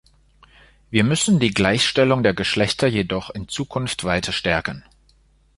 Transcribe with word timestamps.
Wir 0.89 1.03
müssen 1.03 1.37
die 1.39 1.51
Gleichstellung 1.51 2.23
der 2.23 2.33
Geschlechter 2.33 2.87
jedoch 2.87 3.29
in 3.29 3.47
Zukunft 3.49 4.03
weiter 4.03 4.31
stärken. 4.31 4.83